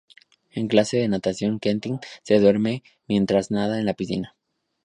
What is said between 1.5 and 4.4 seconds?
Quentin se duerme mientras nada en la piscina.